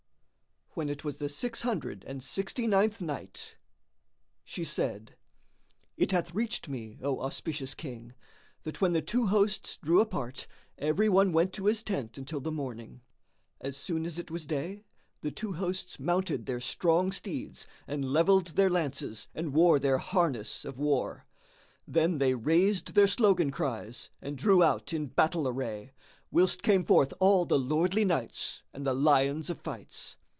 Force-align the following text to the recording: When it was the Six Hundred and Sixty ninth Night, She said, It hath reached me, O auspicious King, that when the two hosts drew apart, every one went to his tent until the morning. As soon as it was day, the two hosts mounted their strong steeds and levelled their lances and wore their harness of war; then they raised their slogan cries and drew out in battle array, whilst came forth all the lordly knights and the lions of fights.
When 0.73 0.87
it 0.87 1.03
was 1.03 1.17
the 1.17 1.27
Six 1.27 1.63
Hundred 1.63 2.05
and 2.07 2.23
Sixty 2.23 2.65
ninth 2.65 3.01
Night, 3.01 3.57
She 4.45 4.63
said, 4.63 5.17
It 5.97 6.13
hath 6.13 6.33
reached 6.33 6.69
me, 6.69 6.97
O 7.01 7.19
auspicious 7.19 7.73
King, 7.75 8.13
that 8.63 8.79
when 8.79 8.93
the 8.93 9.01
two 9.01 9.27
hosts 9.27 9.75
drew 9.75 9.99
apart, 9.99 10.47
every 10.77 11.09
one 11.09 11.33
went 11.33 11.51
to 11.55 11.65
his 11.65 11.83
tent 11.83 12.17
until 12.17 12.39
the 12.39 12.53
morning. 12.53 13.01
As 13.59 13.75
soon 13.75 14.05
as 14.05 14.17
it 14.17 14.31
was 14.31 14.47
day, 14.47 14.85
the 15.19 15.29
two 15.29 15.51
hosts 15.51 15.99
mounted 15.99 16.45
their 16.45 16.61
strong 16.61 17.11
steeds 17.11 17.67
and 17.85 18.05
levelled 18.13 18.47
their 18.55 18.69
lances 18.69 19.27
and 19.35 19.51
wore 19.53 19.77
their 19.77 19.97
harness 19.97 20.63
of 20.63 20.79
war; 20.79 21.25
then 21.85 22.17
they 22.17 22.33
raised 22.33 22.95
their 22.95 23.07
slogan 23.07 23.51
cries 23.51 24.09
and 24.21 24.37
drew 24.37 24.63
out 24.63 24.93
in 24.93 25.07
battle 25.07 25.49
array, 25.49 25.91
whilst 26.31 26.63
came 26.63 26.85
forth 26.85 27.13
all 27.19 27.43
the 27.43 27.59
lordly 27.59 28.05
knights 28.05 28.61
and 28.73 28.87
the 28.87 28.93
lions 28.93 29.49
of 29.49 29.59
fights. 29.59 30.15